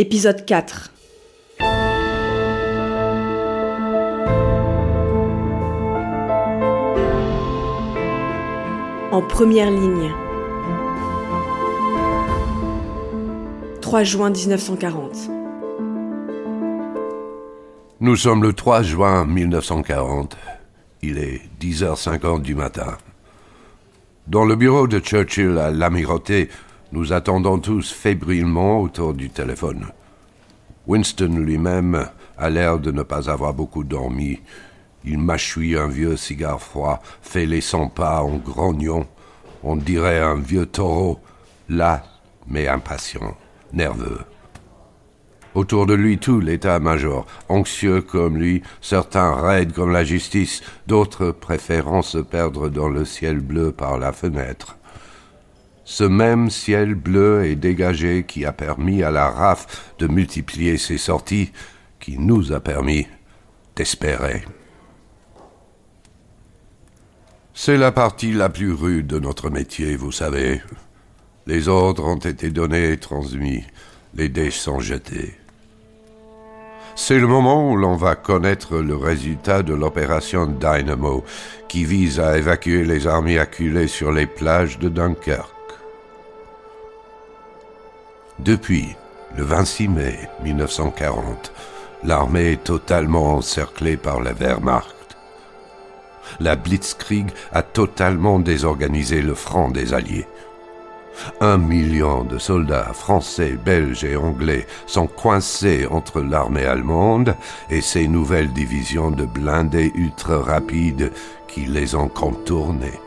Épisode 0.00 0.46
4 0.46 0.92
En 9.12 9.20
première 9.20 9.70
ligne. 9.70 10.10
3 13.82 14.02
juin 14.04 14.30
1940. 14.30 15.28
Nous 18.00 18.16
sommes 18.16 18.42
le 18.42 18.54
3 18.54 18.82
juin 18.82 19.26
1940. 19.26 20.34
Il 21.02 21.18
est 21.18 21.42
10h50 21.60 22.40
du 22.40 22.54
matin. 22.54 22.96
Dans 24.28 24.46
le 24.46 24.56
bureau 24.56 24.86
de 24.86 24.98
Churchill 24.98 25.58
à 25.58 25.70
l'Amirauté, 25.70 26.48
nous 26.92 27.12
attendons 27.12 27.58
tous 27.58 27.92
fébrilement 27.92 28.80
autour 28.80 29.14
du 29.14 29.30
téléphone. 29.30 29.86
Winston 30.86 31.36
lui-même 31.38 32.06
a 32.36 32.50
l'air 32.50 32.78
de 32.78 32.90
ne 32.90 33.02
pas 33.02 33.30
avoir 33.30 33.54
beaucoup 33.54 33.84
dormi. 33.84 34.40
Il 35.04 35.18
mâchouille 35.18 35.76
un 35.76 35.88
vieux 35.88 36.16
cigare 36.16 36.60
froid, 36.60 37.00
fait 37.22 37.46
les 37.46 37.60
cent 37.60 37.88
pas 37.88 38.22
en 38.22 38.36
grognant. 38.36 39.06
On 39.62 39.76
dirait 39.76 40.20
un 40.20 40.36
vieux 40.36 40.66
taureau, 40.66 41.20
là, 41.68 42.02
mais 42.48 42.66
impatient, 42.66 43.36
nerveux. 43.72 44.20
Autour 45.54 45.86
de 45.86 45.94
lui 45.94 46.18
tout 46.18 46.40
l'état-major, 46.40 47.26
anxieux 47.48 48.02
comme 48.02 48.36
lui, 48.36 48.62
certains 48.80 49.34
raides 49.34 49.72
comme 49.72 49.90
la 49.90 50.04
justice, 50.04 50.62
d'autres 50.86 51.32
préférant 51.32 52.02
se 52.02 52.18
perdre 52.18 52.68
dans 52.68 52.88
le 52.88 53.04
ciel 53.04 53.40
bleu 53.40 53.72
par 53.72 53.98
la 53.98 54.12
fenêtre. 54.12 54.76
Ce 55.90 56.04
même 56.04 56.50
ciel 56.50 56.94
bleu 56.94 57.46
et 57.46 57.56
dégagé 57.56 58.22
qui 58.22 58.44
a 58.44 58.52
permis 58.52 59.02
à 59.02 59.10
la 59.10 59.28
RAF 59.28 59.92
de 59.98 60.06
multiplier 60.06 60.78
ses 60.78 60.98
sorties, 60.98 61.50
qui 61.98 62.16
nous 62.16 62.52
a 62.52 62.60
permis 62.60 63.08
d'espérer. 63.74 64.44
C'est 67.54 67.76
la 67.76 67.90
partie 67.90 68.32
la 68.32 68.48
plus 68.48 68.72
rude 68.72 69.08
de 69.08 69.18
notre 69.18 69.50
métier, 69.50 69.96
vous 69.96 70.12
savez. 70.12 70.62
Les 71.48 71.66
ordres 71.66 72.06
ont 72.06 72.20
été 72.20 72.50
donnés 72.50 72.92
et 72.92 72.98
transmis, 72.98 73.64
les 74.14 74.28
dés 74.28 74.52
sont 74.52 74.78
jetés. 74.78 75.34
C'est 76.94 77.18
le 77.18 77.26
moment 77.26 77.68
où 77.68 77.76
l'on 77.76 77.96
va 77.96 78.14
connaître 78.14 78.76
le 78.76 78.94
résultat 78.94 79.64
de 79.64 79.74
l'opération 79.74 80.46
Dynamo, 80.46 81.24
qui 81.66 81.84
vise 81.84 82.20
à 82.20 82.38
évacuer 82.38 82.84
les 82.84 83.08
armées 83.08 83.40
acculées 83.40 83.88
sur 83.88 84.12
les 84.12 84.26
plages 84.26 84.78
de 84.78 84.88
Dunkerque. 84.88 85.59
Depuis 88.44 88.96
le 89.36 89.44
26 89.44 89.88
mai 89.88 90.18
1940, 90.42 91.52
l'armée 92.04 92.52
est 92.52 92.64
totalement 92.64 93.34
encerclée 93.34 93.98
par 93.98 94.22
la 94.22 94.32
Wehrmacht. 94.32 95.18
La 96.38 96.56
Blitzkrieg 96.56 97.32
a 97.52 97.62
totalement 97.62 98.38
désorganisé 98.38 99.20
le 99.20 99.34
front 99.34 99.68
des 99.68 99.92
Alliés. 99.92 100.26
Un 101.42 101.58
million 101.58 102.24
de 102.24 102.38
soldats 102.38 102.94
français, 102.94 103.58
belges 103.62 104.04
et 104.04 104.16
anglais 104.16 104.66
sont 104.86 105.06
coincés 105.06 105.86
entre 105.90 106.22
l'armée 106.22 106.64
allemande 106.64 107.36
et 107.68 107.82
ses 107.82 108.08
nouvelles 108.08 108.54
divisions 108.54 109.10
de 109.10 109.26
blindés 109.26 109.92
ultra 109.94 110.40
rapides 110.40 111.12
qui 111.46 111.66
les 111.66 111.94
ont 111.94 112.08
contournés. 112.08 113.00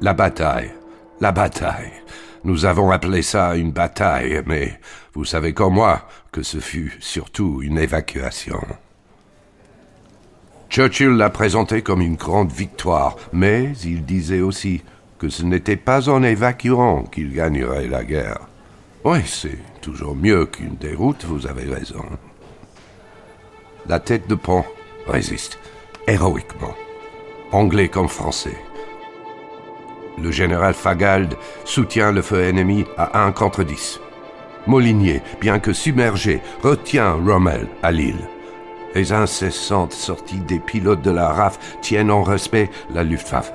La 0.00 0.14
bataille, 0.14 0.72
la 1.20 1.32
bataille. 1.32 1.92
Nous 2.44 2.64
avons 2.64 2.90
appelé 2.90 3.22
ça 3.22 3.56
une 3.56 3.72
bataille, 3.72 4.42
mais 4.46 4.78
vous 5.14 5.24
savez 5.24 5.52
comme 5.52 5.74
moi 5.74 6.06
que 6.30 6.42
ce 6.42 6.58
fut 6.58 6.96
surtout 7.00 7.60
une 7.62 7.78
évacuation. 7.78 8.60
Churchill 10.68 11.10
l'a 11.10 11.30
présenté 11.30 11.82
comme 11.82 12.02
une 12.02 12.16
grande 12.16 12.52
victoire, 12.52 13.16
mais 13.32 13.72
il 13.84 14.04
disait 14.04 14.40
aussi 14.40 14.82
que 15.18 15.28
ce 15.28 15.42
n'était 15.42 15.76
pas 15.76 16.08
en 16.08 16.22
évacuant 16.22 17.04
qu'il 17.04 17.32
gagnerait 17.32 17.88
la 17.88 18.04
guerre. 18.04 18.40
Oui, 19.04 19.20
c'est 19.24 19.58
toujours 19.80 20.14
mieux 20.14 20.46
qu'une 20.46 20.76
déroute, 20.76 21.24
vous 21.24 21.46
avez 21.46 21.72
raison. 21.72 22.04
La 23.88 24.00
tête 24.00 24.28
de 24.28 24.34
pont 24.34 24.64
résiste, 25.06 25.58
héroïquement, 26.06 26.74
anglais 27.52 27.88
comme 27.88 28.08
français. 28.08 28.58
Le 30.22 30.30
général 30.30 30.74
Fagald 30.74 31.36
soutient 31.64 32.12
le 32.12 32.22
feu 32.22 32.44
ennemi 32.44 32.84
à 32.96 33.24
un 33.24 33.32
contre 33.32 33.62
dix. 33.62 34.00
Molinier, 34.66 35.22
bien 35.40 35.58
que 35.58 35.72
submergé, 35.72 36.40
retient 36.62 37.12
Rommel 37.12 37.68
à 37.82 37.92
Lille. 37.92 38.28
Les 38.94 39.12
incessantes 39.12 39.92
sorties 39.92 40.40
des 40.40 40.58
pilotes 40.58 41.02
de 41.02 41.10
la 41.10 41.28
RAF 41.28 41.58
tiennent 41.82 42.10
en 42.10 42.22
respect 42.22 42.70
la 42.92 43.04
Luftwaffe. 43.04 43.52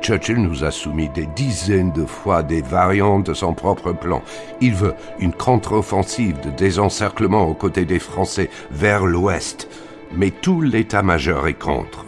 Churchill 0.00 0.36
nous 0.36 0.64
a 0.64 0.70
soumis 0.70 1.10
des 1.10 1.26
dizaines 1.26 1.92
de 1.92 2.06
fois 2.06 2.42
des 2.42 2.62
variantes 2.62 3.26
de 3.26 3.34
son 3.34 3.52
propre 3.52 3.92
plan. 3.92 4.22
Il 4.60 4.74
veut 4.74 4.94
une 5.18 5.32
contre-offensive 5.32 6.40
de 6.40 6.50
désencerclement 6.50 7.46
aux 7.46 7.54
côtés 7.54 7.84
des 7.84 7.98
Français 7.98 8.48
vers 8.70 9.04
l'ouest. 9.04 9.68
Mais 10.14 10.30
tout 10.30 10.62
l'état-major 10.62 11.48
est 11.48 11.58
contre. 11.58 12.06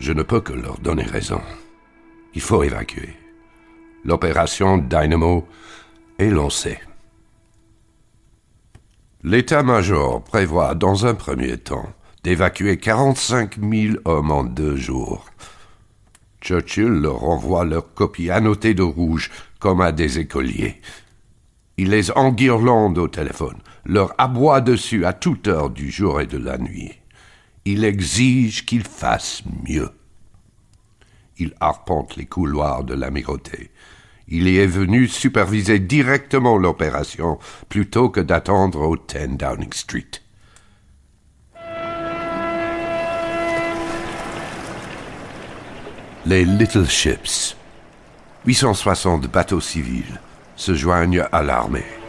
Je 0.00 0.12
ne 0.12 0.22
peux 0.22 0.40
que 0.40 0.52
leur 0.52 0.78
donner 0.78 1.04
raison. 1.04 1.40
Il 2.34 2.40
faut 2.40 2.62
évacuer. 2.62 3.16
L'opération 4.04 4.78
Dynamo 4.78 5.46
est 6.18 6.30
lancée. 6.30 6.78
L'état-major 9.22 10.22
prévoit 10.24 10.74
dans 10.74 11.06
un 11.06 11.14
premier 11.14 11.58
temps 11.58 11.92
d'évacuer 12.22 12.78
45 12.78 13.58
000 13.60 13.96
hommes 14.04 14.30
en 14.30 14.44
deux 14.44 14.76
jours. 14.76 15.26
Churchill 16.40 16.88
leur 16.88 17.24
envoie 17.24 17.64
leurs 17.64 17.92
copies 17.92 18.30
annotées 18.30 18.74
de 18.74 18.82
rouge 18.82 19.30
comme 19.58 19.80
à 19.80 19.92
des 19.92 20.18
écoliers. 20.18 20.80
Il 21.76 21.90
les 21.90 22.10
enguirlande 22.12 22.98
au 22.98 23.08
téléphone, 23.08 23.58
leur 23.84 24.14
aboie 24.18 24.60
dessus 24.60 25.04
à 25.04 25.12
toute 25.12 25.48
heure 25.48 25.70
du 25.70 25.90
jour 25.90 26.20
et 26.20 26.26
de 26.26 26.38
la 26.38 26.58
nuit. 26.58 26.92
Il 27.64 27.84
exige 27.84 28.64
qu'ils 28.64 28.86
fassent 28.86 29.42
mieux. 29.68 29.90
Il 31.40 31.54
arpente 31.58 32.16
les 32.16 32.26
couloirs 32.26 32.84
de 32.84 32.94
l'amirauté. 32.94 33.70
Il 34.28 34.46
y 34.46 34.58
est 34.58 34.66
venu 34.66 35.08
superviser 35.08 35.78
directement 35.78 36.58
l'opération 36.58 37.38
plutôt 37.68 38.10
que 38.10 38.20
d'attendre 38.20 38.82
au 38.82 38.96
10 38.96 39.38
Downing 39.38 39.72
Street. 39.72 40.10
Les 46.26 46.44
Little 46.44 46.86
Ships, 46.86 47.56
860 48.44 49.26
bateaux 49.28 49.60
civils, 49.60 50.20
se 50.56 50.74
joignent 50.74 51.26
à 51.32 51.42
l'armée. 51.42 51.99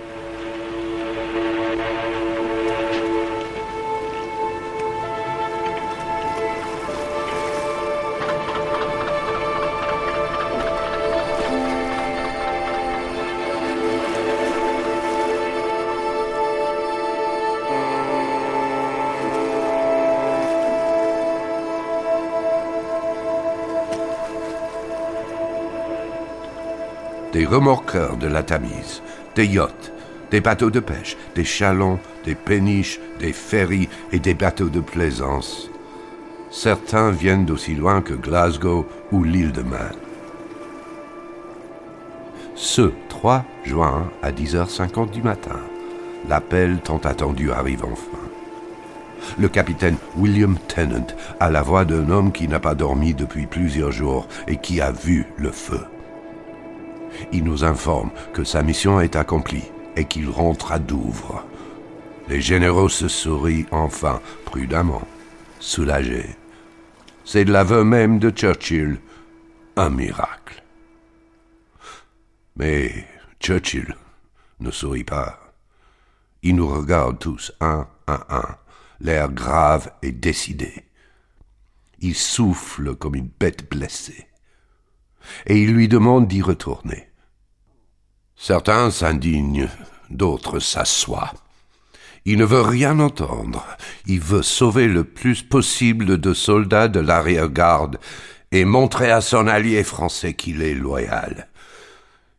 Remorqueurs 27.45 28.17
de 28.17 28.27
la 28.27 28.43
Tamise, 28.43 29.01
des 29.35 29.45
yachts, 29.45 29.91
des 30.31 30.41
bateaux 30.41 30.69
de 30.69 30.79
pêche, 30.79 31.17
des 31.35 31.43
chalons, 31.43 31.99
des 32.25 32.35
péniches, 32.35 32.99
des 33.19 33.33
ferries 33.33 33.89
et 34.11 34.19
des 34.19 34.33
bateaux 34.33 34.69
de 34.69 34.79
plaisance. 34.79 35.69
Certains 36.49 37.11
viennent 37.11 37.45
d'aussi 37.45 37.75
loin 37.75 38.01
que 38.01 38.13
Glasgow 38.13 38.85
ou 39.11 39.23
l'île 39.23 39.51
de 39.51 39.61
Man. 39.61 39.95
Ce 42.55 42.91
3 43.09 43.45
juin 43.63 44.09
à 44.21 44.31
10h50 44.31 45.11
du 45.11 45.21
matin, 45.21 45.59
l'appel 46.27 46.79
tant 46.83 46.99
attendu 46.99 47.51
arrive 47.51 47.85
enfin. 47.85 48.19
Le 49.39 49.47
capitaine 49.47 49.97
William 50.17 50.57
Tennant 50.67 51.07
a 51.39 51.49
la 51.49 51.61
voix 51.61 51.85
d'un 51.85 52.09
homme 52.09 52.31
qui 52.31 52.47
n'a 52.47 52.59
pas 52.59 52.75
dormi 52.75 53.13
depuis 53.13 53.45
plusieurs 53.45 53.91
jours 53.91 54.27
et 54.47 54.57
qui 54.57 54.81
a 54.81 54.91
vu 54.91 55.25
le 55.37 55.51
feu. 55.51 55.81
Il 57.31 57.43
nous 57.43 57.63
informe 57.63 58.11
que 58.33 58.43
sa 58.43 58.63
mission 58.63 58.99
est 58.99 59.15
accomplie 59.15 59.71
et 59.95 60.05
qu'il 60.05 60.29
rentre 60.29 60.71
à 60.71 60.79
Douvres. 60.79 61.45
Les 62.27 62.41
généraux 62.41 62.89
se 62.89 63.07
sourient 63.07 63.65
enfin, 63.71 64.21
prudemment, 64.45 65.01
soulagés. 65.59 66.35
C'est 67.25 67.45
de 67.45 67.51
l'aveu 67.51 67.83
même 67.83 68.19
de 68.19 68.29
Churchill 68.29 68.99
un 69.75 69.89
miracle. 69.89 70.63
Mais 72.55 73.05
Churchill 73.39 73.95
ne 74.59 74.71
sourit 74.71 75.03
pas. 75.03 75.53
Il 76.43 76.55
nous 76.55 76.67
regarde 76.67 77.19
tous, 77.19 77.51
un 77.59 77.87
à 78.07 78.37
un, 78.37 78.57
l'air 78.99 79.31
grave 79.31 79.91
et 80.01 80.11
décidé. 80.11 80.85
Il 81.99 82.15
souffle 82.15 82.95
comme 82.95 83.15
une 83.15 83.29
bête 83.39 83.69
blessée. 83.69 84.27
Et 85.45 85.61
il 85.61 85.73
lui 85.73 85.87
demande 85.87 86.27
d'y 86.27 86.41
retourner. 86.41 87.09
Certains 88.35 88.89
s'indignent, 88.91 89.69
d'autres 90.09 90.59
s'assoient. 90.59 91.33
Il 92.25 92.37
ne 92.37 92.45
veut 92.45 92.61
rien 92.61 92.99
entendre. 92.99 93.65
Il 94.05 94.19
veut 94.19 94.43
sauver 94.43 94.87
le 94.87 95.03
plus 95.03 95.41
possible 95.41 96.19
de 96.19 96.33
soldats 96.33 96.87
de 96.87 96.99
l'arrière-garde 96.99 97.99
et 98.51 98.65
montrer 98.65 99.11
à 99.11 99.21
son 99.21 99.47
allié 99.47 99.83
français 99.83 100.33
qu'il 100.33 100.61
est 100.61 100.73
loyal. 100.73 101.47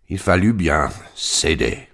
Il 0.09 0.19
fallut 0.19 0.53
bien 0.53 0.91
céder. 1.15 1.89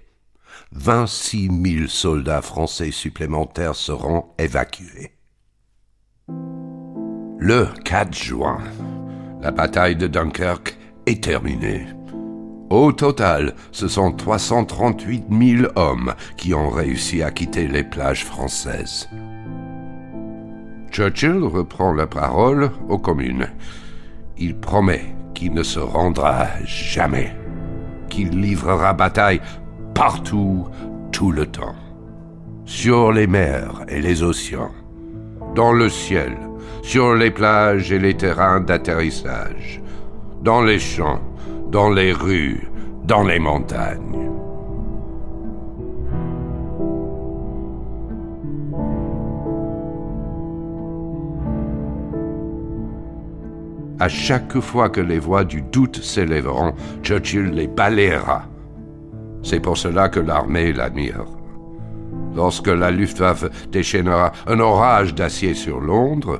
Vingt-six 0.71 1.49
mille 1.49 1.89
soldats 1.89 2.41
français 2.41 2.91
supplémentaires 2.91 3.75
seront 3.75 4.25
évacués. 4.37 5.13
Le 7.39 7.69
4 7.85 8.13
juin, 8.13 8.59
la 9.41 9.51
bataille 9.51 9.95
de 9.95 10.07
Dunkerque 10.07 10.78
Au 12.69 12.91
total, 12.91 13.55
ce 13.71 13.87
sont 13.87 14.11
338 14.11 15.25
000 15.31 15.71
hommes 15.75 16.13
qui 16.37 16.53
ont 16.53 16.69
réussi 16.69 17.23
à 17.23 17.31
quitter 17.31 17.67
les 17.67 17.83
plages 17.83 18.25
françaises. 18.25 19.09
Churchill 20.91 21.43
reprend 21.43 21.93
la 21.93 22.05
parole 22.05 22.69
aux 22.89 22.99
communes. 22.99 23.49
Il 24.37 24.55
promet 24.55 25.15
qu'il 25.33 25.53
ne 25.53 25.63
se 25.63 25.79
rendra 25.79 26.47
jamais, 26.65 27.35
qu'il 28.09 28.39
livrera 28.41 28.93
bataille 28.93 29.41
partout, 29.95 30.67
tout 31.11 31.31
le 31.31 31.47
temps, 31.47 31.75
sur 32.65 33.11
les 33.11 33.27
mers 33.27 33.83
et 33.87 34.01
les 34.01 34.21
océans, 34.21 34.71
dans 35.55 35.73
le 35.73 35.89
ciel, 35.89 36.37
sur 36.83 37.15
les 37.15 37.31
plages 37.31 37.91
et 37.91 37.99
les 37.99 38.15
terrains 38.15 38.59
d'atterrissage, 38.59 39.78
dans 40.41 40.61
les 40.61 40.79
champs, 40.79 41.19
dans 41.71 41.89
les 41.89 42.13
rues, 42.13 42.67
dans 43.03 43.23
les 43.23 43.39
montagnes. 43.39 44.29
À 54.01 54.07
chaque 54.07 54.57
fois 54.61 54.87
que 54.89 55.01
les 55.01 55.19
voix 55.19 55.43
du 55.43 55.61
doute 55.61 55.97
s'élèveront, 55.97 56.73
Churchill 57.03 57.51
les 57.51 57.67
balayera. 57.67 58.43
C'est 59.43 59.59
pour 59.59 59.77
cela 59.77 60.07
que 60.07 60.21
l'armée 60.21 60.71
l'admire. 60.71 61.25
Lorsque 62.33 62.67
la 62.67 62.91
Luftwaffe 62.91 63.45
déchaînera 63.69 64.31
un 64.47 64.59
orage 64.61 65.13
d'acier 65.15 65.53
sur 65.53 65.81
Londres, 65.81 66.39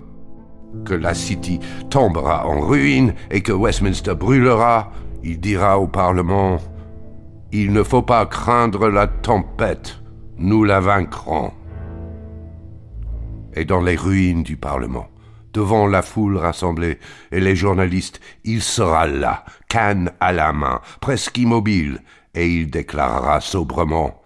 que 0.85 0.93
la 0.93 1.13
City 1.13 1.59
tombera 1.89 2.47
en 2.47 2.59
ruine 2.59 3.13
et 3.31 3.41
que 3.41 3.51
Westminster 3.51 4.15
brûlera, 4.15 4.91
il 5.23 5.39
dira 5.39 5.79
au 5.79 5.87
Parlement 5.87 6.57
Il 7.51 7.73
ne 7.73 7.83
faut 7.83 8.01
pas 8.01 8.25
craindre 8.25 8.89
la 8.89 9.07
tempête, 9.07 9.99
nous 10.37 10.63
la 10.63 10.79
vaincrons. 10.79 11.51
Et 13.53 13.65
dans 13.65 13.81
les 13.81 13.95
ruines 13.95 14.43
du 14.43 14.57
Parlement, 14.57 15.07
devant 15.53 15.87
la 15.87 16.01
foule 16.01 16.37
rassemblée 16.37 16.99
et 17.31 17.39
les 17.39 17.55
journalistes, 17.55 18.19
il 18.43 18.61
sera 18.61 19.07
là, 19.07 19.43
canne 19.67 20.11
à 20.19 20.31
la 20.31 20.53
main, 20.53 20.81
presque 21.01 21.37
immobile, 21.37 22.01
et 22.35 22.47
il 22.47 22.69
déclarera 22.69 23.41
sobrement 23.41 24.21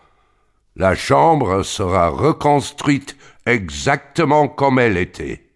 La 0.76 0.94
Chambre 0.96 1.64
sera 1.64 2.10
reconstruite 2.10 3.16
exactement 3.46 4.48
comme 4.48 4.80
elle 4.80 4.98
était. 4.98 5.53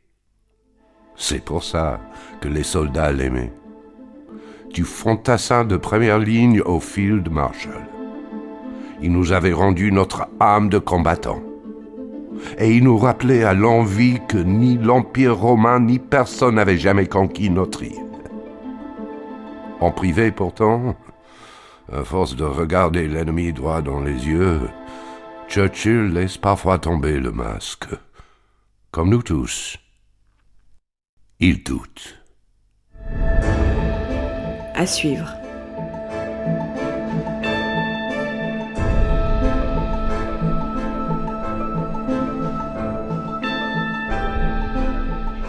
C'est 1.18 1.44
pour 1.44 1.64
ça 1.64 2.00
que 2.42 2.48
les 2.48 2.64
soldats 2.64 3.12
l'aimaient 3.12 3.52
du 4.74 4.84
fantassin 4.84 5.66
de 5.66 5.76
première 5.76 6.20
ligne 6.20 6.62
au 6.62 6.80
field 6.80 7.32
marshal. 7.32 7.88
Il 9.02 9.12
nous 9.12 9.32
avait 9.32 9.54
rendu 9.54 9.92
notre 9.92 10.28
âme 10.40 10.70
de 10.70 10.78
combattant. 10.78 11.42
Et 12.60 12.76
il 12.76 12.84
nous 12.84 12.98
rappelait 12.98 13.44
à 13.44 13.56
l'envie 13.56 14.20
que 14.28 14.38
ni 14.38 14.78
l'Empire 14.78 15.36
romain 15.36 15.80
ni 15.80 15.98
personne 15.98 16.56
n'avait 16.56 16.78
jamais 16.78 17.08
conquis 17.08 17.50
notre 17.50 17.84
île. 17.84 17.96
En 19.80 19.92
privé 19.92 20.32
pourtant, 20.32 20.96
à 21.92 22.04
force 22.04 22.36
de 22.36 22.44
regarder 22.44 23.08
l'ennemi 23.08 23.54
droit 23.54 23.82
dans 23.82 24.02
les 24.02 24.28
yeux, 24.28 24.62
Churchill 25.48 26.14
laisse 26.14 26.38
parfois 26.38 26.78
tomber 26.78 27.20
le 27.20 27.32
masque. 27.32 27.88
Comme 28.92 29.10
nous 29.10 29.24
tous. 29.24 29.78
Il 31.40 31.64
doute 31.64 32.16
à 34.74 34.88
suivre. 34.88 35.36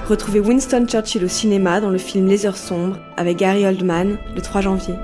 Retrouvez 0.06 0.40
Winston 0.40 0.84
Churchill 0.86 1.24
au 1.24 1.28
cinéma 1.28 1.80
dans 1.80 1.88
le 1.88 1.96
film 1.96 2.26
Les 2.26 2.44
Heures 2.44 2.58
sombres 2.58 2.98
avec 3.16 3.38
Gary 3.38 3.64
Oldman 3.64 4.18
le 4.34 4.42
3 4.42 4.60
janvier. 4.60 4.94